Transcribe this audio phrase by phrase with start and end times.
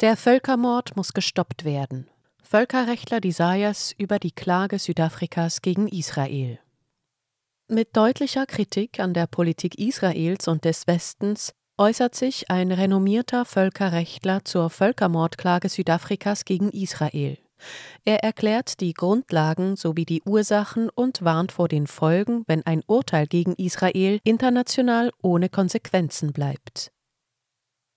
[0.00, 2.08] Der Völkermord muss gestoppt werden.
[2.42, 6.58] Völkerrechtler Desires über die Klage Südafrikas gegen Israel.
[7.68, 14.44] Mit deutlicher Kritik an der Politik Israels und des Westens äußert sich ein renommierter Völkerrechtler
[14.44, 17.38] zur Völkermordklage Südafrikas gegen Israel.
[18.04, 23.28] Er erklärt die Grundlagen sowie die Ursachen und warnt vor den Folgen, wenn ein Urteil
[23.28, 26.90] gegen Israel international ohne Konsequenzen bleibt.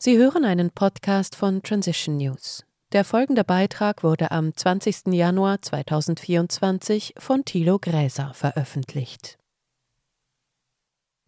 [0.00, 2.64] Sie hören einen Podcast von Transition News.
[2.92, 5.08] Der folgende Beitrag wurde am 20.
[5.08, 9.38] Januar 2024 von Thilo Gräser veröffentlicht.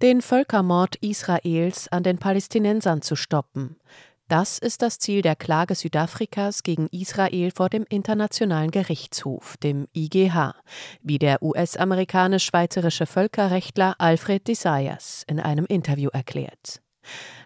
[0.02, 3.74] Den Völkermord Israels an den Palästinensern zu stoppen,
[4.28, 10.54] das ist das Ziel der Klage Südafrikas gegen Israel vor dem Internationalen Gerichtshof, dem IGH,
[11.02, 16.80] wie der US-amerikanisch-schweizerische Völkerrechtler Alfred Desires in einem Interview erklärt.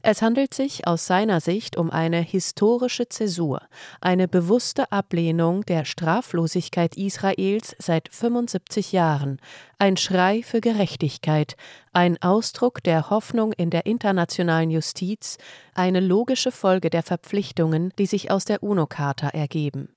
[0.06, 3.62] Es handelt sich aus seiner Sicht um eine historische Zäsur,
[4.02, 9.40] eine bewusste Ablehnung der Straflosigkeit Israels seit 75 Jahren,
[9.78, 11.56] ein Schrei für Gerechtigkeit,
[11.92, 15.38] ein Ausdruck der Hoffnung in der internationalen Justiz,
[15.74, 19.88] eine logische Folge der Verpflichtungen, die sich aus der UNO-Charta ergeben.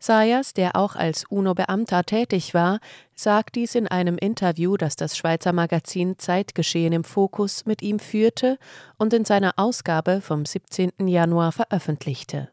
[0.00, 2.78] Sayers, der auch als UNO-Beamter tätig war,
[3.14, 8.58] sagt dies in einem Interview, das das Schweizer Magazin Zeitgeschehen im Fokus mit ihm führte
[8.96, 10.92] und in seiner Ausgabe vom 17.
[11.08, 12.48] Januar veröffentlichte.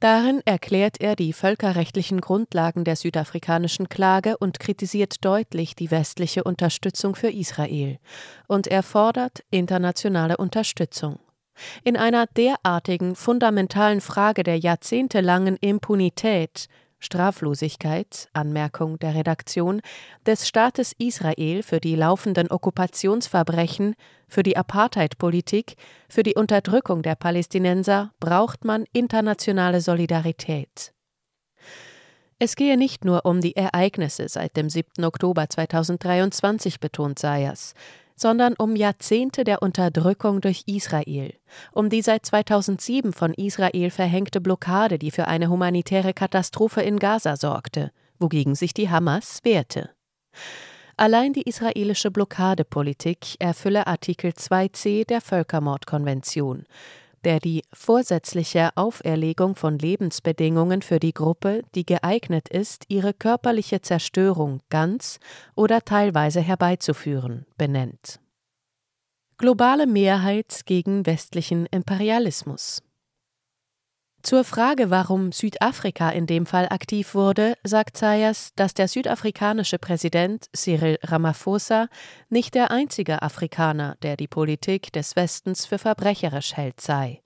[0.00, 7.14] Darin erklärt er die völkerrechtlichen Grundlagen der südafrikanischen Klage und kritisiert deutlich die westliche Unterstützung
[7.14, 7.98] für Israel.
[8.46, 11.18] Und er fordert internationale Unterstützung.
[11.84, 16.68] In einer derartigen fundamentalen Frage der jahrzehntelangen Impunität,
[16.98, 19.80] Straflosigkeit, Anmerkung der Redaktion,
[20.24, 23.94] des Staates Israel für die laufenden Okkupationsverbrechen,
[24.28, 25.76] für die Apartheidpolitik,
[26.08, 30.92] für die Unterdrückung der Palästinenser braucht man internationale Solidarität.
[32.38, 35.04] Es gehe nicht nur um die Ereignisse seit dem 7.
[35.04, 37.74] Oktober 2023, betont Sayers
[38.16, 41.34] sondern um Jahrzehnte der Unterdrückung durch Israel,
[41.72, 47.36] um die seit 2007 von Israel verhängte Blockade, die für eine humanitäre Katastrophe in Gaza
[47.36, 49.90] sorgte, wogegen sich die Hamas wehrte.
[50.96, 56.64] Allein die israelische Blockadepolitik erfülle Artikel 2c der Völkermordkonvention,
[57.26, 64.60] der die vorsätzliche Auferlegung von Lebensbedingungen für die Gruppe, die geeignet ist, ihre körperliche Zerstörung
[64.70, 65.18] ganz
[65.56, 68.20] oder teilweise herbeizuführen, benennt.
[69.38, 72.85] Globale Mehrheit gegen westlichen Imperialismus
[74.26, 80.46] zur Frage, warum Südafrika in dem Fall aktiv wurde, sagt Zayas, dass der südafrikanische Präsident
[80.52, 81.86] Cyril Ramaphosa
[82.28, 87.22] nicht der einzige Afrikaner, der die Politik des Westens für verbrecherisch hält, sei.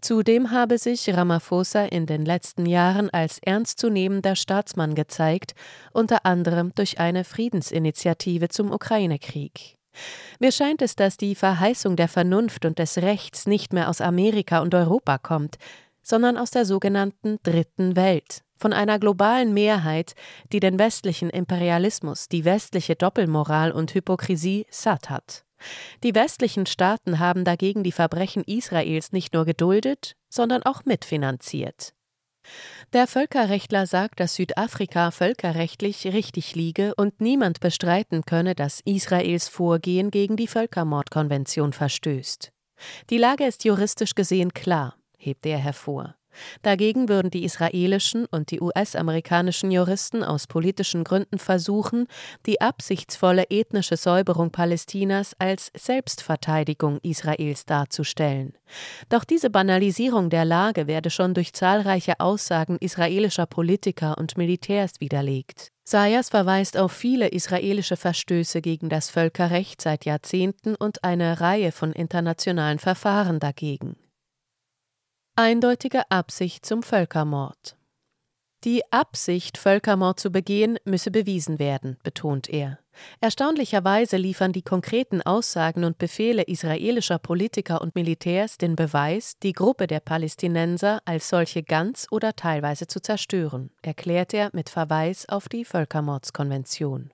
[0.00, 5.54] Zudem habe sich Ramaphosa in den letzten Jahren als ernstzunehmender Staatsmann gezeigt,
[5.92, 9.76] unter anderem durch eine Friedensinitiative zum Ukraine-Krieg.
[10.38, 14.60] Mir scheint es, dass die Verheißung der Vernunft und des Rechts nicht mehr aus Amerika
[14.60, 15.56] und Europa kommt,
[16.06, 20.14] sondern aus der sogenannten Dritten Welt, von einer globalen Mehrheit,
[20.52, 25.44] die den westlichen Imperialismus, die westliche Doppelmoral und Hypokrisie satt hat.
[26.04, 31.92] Die westlichen Staaten haben dagegen die Verbrechen Israels nicht nur geduldet, sondern auch mitfinanziert.
[32.92, 40.12] Der Völkerrechtler sagt, dass Südafrika völkerrechtlich richtig liege und niemand bestreiten könne, dass Israels Vorgehen
[40.12, 42.52] gegen die Völkermordkonvention verstößt.
[43.10, 44.94] Die Lage ist juristisch gesehen klar
[45.26, 46.14] hebt er hervor.
[46.62, 52.06] Dagegen würden die israelischen und die US-amerikanischen Juristen aus politischen Gründen versuchen,
[52.46, 58.54] die absichtsvolle ethnische Säuberung Palästinas als Selbstverteidigung Israels darzustellen.
[59.08, 65.72] Doch diese Banalisierung der Lage werde schon durch zahlreiche Aussagen israelischer Politiker und Militärs widerlegt.
[65.84, 71.92] Sayas verweist auf viele israelische Verstöße gegen das Völkerrecht seit Jahrzehnten und eine Reihe von
[71.92, 73.96] internationalen Verfahren dagegen.
[75.38, 77.76] Eindeutige Absicht zum Völkermord.
[78.64, 82.78] Die Absicht, Völkermord zu begehen, müsse bewiesen werden, betont er.
[83.20, 89.86] Erstaunlicherweise liefern die konkreten Aussagen und Befehle israelischer Politiker und Militärs den Beweis, die Gruppe
[89.86, 95.66] der Palästinenser als solche ganz oder teilweise zu zerstören, erklärt er mit Verweis auf die
[95.66, 97.10] Völkermordskonvention.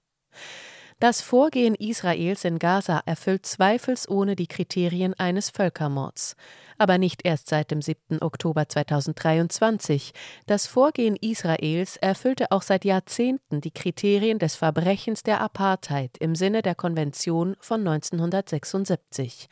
[1.02, 6.37] Das Vorgehen Israels in Gaza erfüllt zweifelsohne die Kriterien eines Völkermords.
[6.78, 8.22] Aber nicht erst seit dem 7.
[8.22, 10.12] Oktober 2023.
[10.46, 16.62] Das Vorgehen Israels erfüllte auch seit Jahrzehnten die Kriterien des Verbrechens der Apartheid im Sinne
[16.62, 19.49] der Konvention von 1976.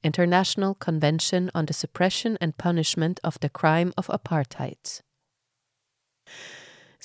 [0.00, 5.04] International Convention on the Suppression and Punishment of the Crime of Apartheid.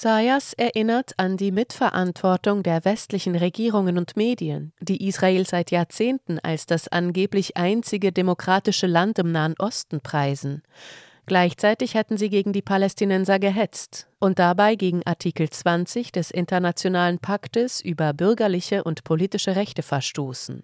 [0.01, 6.65] Sayas erinnert an die Mitverantwortung der westlichen Regierungen und Medien, die Israel seit Jahrzehnten als
[6.65, 10.63] das angeblich einzige demokratische Land im Nahen Osten preisen.
[11.25, 17.81] Gleichzeitig hatten sie gegen die Palästinenser gehetzt und dabei gegen Artikel 20 des Internationalen Paktes
[17.81, 20.63] über bürgerliche und politische Rechte verstoßen.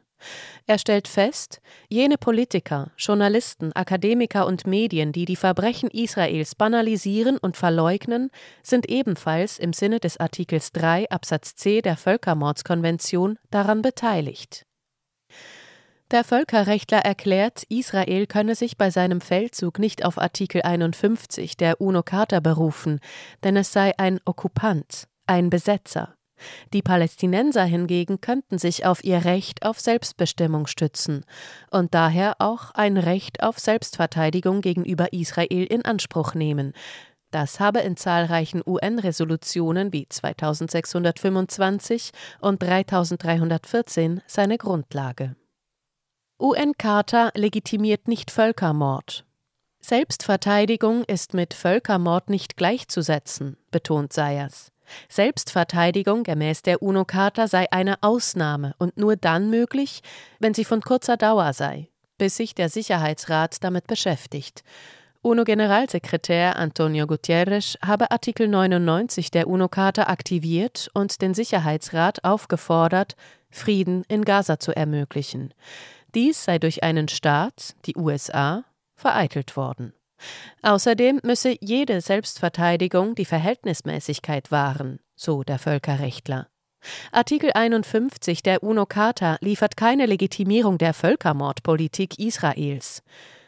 [0.66, 7.57] Er stellt fest, jene Politiker, Journalisten, Akademiker und Medien, die die Verbrechen Israels banalisieren und
[7.57, 8.31] verleugnen,
[8.63, 14.66] sind ebenfalls im Sinne des Artikels 3 Absatz c der Völkermordskonvention daran beteiligt.
[16.12, 22.42] Der Völkerrechtler erklärt, Israel könne sich bei seinem Feldzug nicht auf Artikel 51 der UNO-Charta
[22.42, 23.00] berufen,
[23.44, 26.15] denn es sei ein Okkupant, ein Besetzer.
[26.74, 31.26] Die Palästinenser hingegen könnten sich auf ihr Recht auf Selbstbestimmung stützen
[31.72, 36.74] und daher auch ein Recht auf Selbstverteidigung gegenüber Israel in Anspruch nehmen.
[37.32, 45.36] Das habe in zahlreichen UN-Resolutionen wie 2625 und 3314 seine Grundlage.
[46.40, 49.26] UN-Charta legitimiert nicht Völkermord.
[49.80, 54.72] Selbstverteidigung ist mit Völkermord nicht gleichzusetzen, betont Sayers.
[55.10, 60.02] Selbstverteidigung gemäß der UNO-Charta sei eine Ausnahme und nur dann möglich,
[60.40, 64.64] wenn sie von kurzer Dauer sei, bis sich der Sicherheitsrat damit beschäftigt.
[65.26, 73.16] UNO-Generalsekretär Antonio Guterres habe Artikel 99 der UNO-Charta aktiviert und den Sicherheitsrat aufgefordert,
[73.50, 75.54] Frieden in Gaza zu ermöglichen.
[76.14, 78.66] Dies sei durch einen Staat, die USA,
[78.96, 79.94] vereitelt worden.
[80.62, 86.48] Außerdem müsse jede Selbstverteidigung die Verhältnismäßigkeit wahren, so der Völkerrechtler.
[87.12, 93.01] Artikel 51 der UNO-Charta liefert keine Legitimierung der Völkermordpolitik Israels.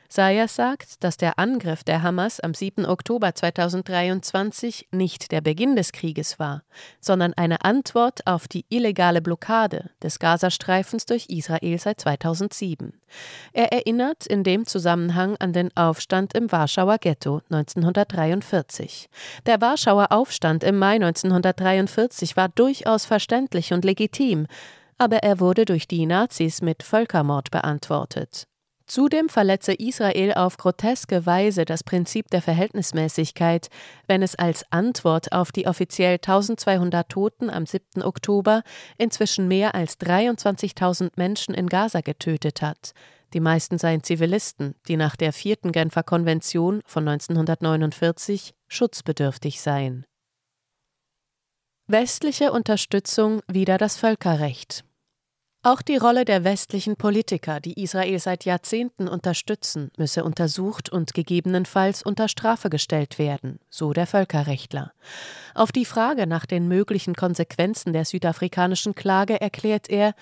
[0.09, 2.86] Sayas sagt, dass der Angriff der Hamas am 7.
[2.86, 6.63] Oktober 2023 nicht der Beginn des Krieges war,
[7.01, 12.94] sondern eine Antwort auf die illegale Blockade des Gazastreifens durch Israel seit 2007.
[13.51, 19.10] Er erinnert in dem Zusammenhang an den Aufstand im Warschauer Ghetto 1943.
[19.45, 24.48] Der Warschauer Aufstand im Mai 1943 war durchaus verständlich und legitim,
[24.98, 28.48] aber er wurde durch die Nazis mit Völkermord beantwortet.
[28.88, 33.68] Zudem verletze Israel auf groteske Weise das Prinzip der Verhältnismäßigkeit,
[34.07, 38.01] wenn es als Antwort auf die offiziell 1200 Toten am 7.
[38.01, 38.63] Oktober
[38.98, 42.94] inzwischen mehr als 23.000 Menschen in Gaza getötet hat.
[43.34, 50.06] Die meisten seien Zivilisten, die nach der vierten Genfer Konvention von 1949 schutzbedürftig seien.
[51.88, 54.87] Westliche Unterstützung wider das Völkerrecht.
[55.69, 62.04] Auch die Rolle der westlichen Politiker, die Israel seit Jahrzehnten unterstützen, müsse untersucht und gegebenenfalls
[62.04, 64.94] unter Strafe gestellt werden, so der Völkerrechtler.
[65.56, 70.14] Auf die Frage nach den möglichen Konsequenzen der südafrikanischen Klage erklärt er,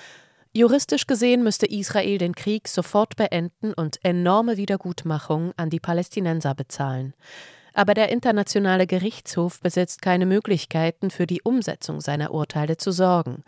[0.52, 7.14] Juristisch gesehen müsste Israel den Krieg sofort beenden und enorme Wiedergutmachung an die Palästinenser bezahlen.
[7.76, 13.44] Aber der Internationale Gerichtshof besitzt keine Möglichkeiten, für die Umsetzung seiner Urteile zu sorgen.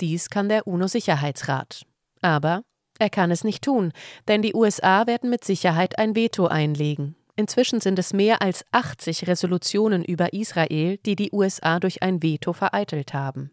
[0.00, 1.82] Dies kann der UNO-Sicherheitsrat.
[2.22, 2.62] Aber
[2.98, 3.92] er kann es nicht tun,
[4.28, 7.14] denn die USA werden mit Sicherheit ein Veto einlegen.
[7.36, 12.54] Inzwischen sind es mehr als 80 Resolutionen über Israel, die die USA durch ein Veto
[12.54, 13.50] vereitelt haben.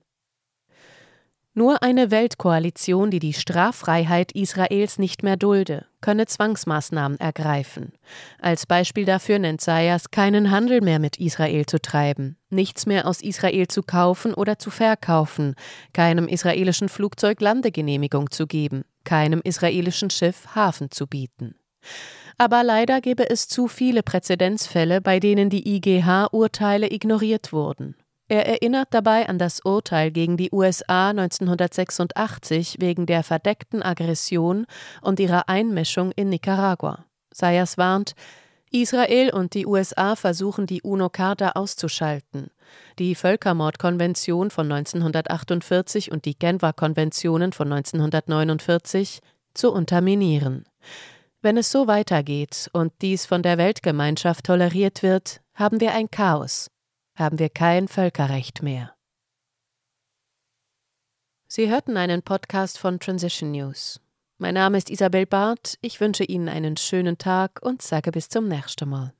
[1.55, 7.93] Nur eine Weltkoalition, die die Straffreiheit Israels nicht mehr dulde, könne Zwangsmaßnahmen ergreifen.
[8.39, 13.21] Als Beispiel dafür nennt Sayas, keinen Handel mehr mit Israel zu treiben, nichts mehr aus
[13.21, 15.53] Israel zu kaufen oder zu verkaufen,
[15.93, 21.53] keinem israelischen Flugzeug Landegenehmigung zu geben, keinem israelischen Schiff Hafen zu bieten.
[22.39, 27.95] Aber leider gäbe es zu viele Präzedenzfälle, bei denen die IGH-Urteile ignoriert wurden.
[28.33, 34.65] Er erinnert dabei an das Urteil gegen die USA 1986 wegen der verdeckten Aggression
[35.03, 37.05] und ihrer Einmischung in Nicaragua.
[37.31, 38.15] Sayers warnt,
[38.71, 42.49] Israel und die USA versuchen, die UNO-Charta auszuschalten,
[42.97, 49.19] die Völkermordkonvention von 1948 und die Genfer Konventionen von 1949
[49.53, 50.65] zu unterminieren.
[51.43, 56.71] Wenn es so weitergeht und dies von der Weltgemeinschaft toleriert wird, haben wir ein Chaos,
[57.15, 58.95] haben wir kein Völkerrecht mehr.
[61.47, 63.99] Sie hörten einen Podcast von Transition News.
[64.39, 65.77] Mein Name ist Isabel Barth.
[65.81, 69.13] Ich wünsche Ihnen einen schönen Tag und sage bis zum nächsten Mal.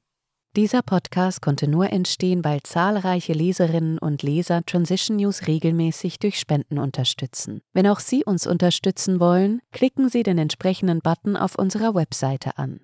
[0.56, 6.78] Dieser Podcast konnte nur entstehen, weil zahlreiche Leserinnen und Leser Transition News regelmäßig durch Spenden
[6.78, 7.62] unterstützen.
[7.74, 12.82] Wenn auch Sie uns unterstützen wollen, klicken Sie den entsprechenden Button auf unserer Webseite an.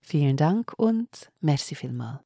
[0.00, 1.08] Vielen Dank und
[1.40, 2.25] merci vielmal.